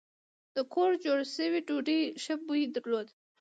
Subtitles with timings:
[0.55, 3.07] د کور جوړه شوې ډوډۍ ښه بوی درلود.